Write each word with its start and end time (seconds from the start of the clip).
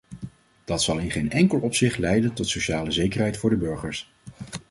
Dat 0.65 0.81
zal 0.83 0.97
in 0.97 1.11
geen 1.11 1.31
enkel 1.31 1.59
opzicht 1.59 1.97
leiden 1.97 2.33
tot 2.33 2.47
sociale 2.47 2.91
zekerheid 2.91 3.37
voor 3.37 3.49
de 3.49 3.55
burgers. 3.57 4.11